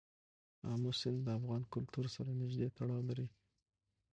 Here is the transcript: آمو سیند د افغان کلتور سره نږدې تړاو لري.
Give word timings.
آمو 0.71 0.91
سیند 0.99 1.19
د 1.25 1.29
افغان 1.39 1.61
کلتور 1.73 2.05
سره 2.15 2.29
نږدې 2.41 2.67
تړاو 2.77 3.07
لري. 3.09 3.27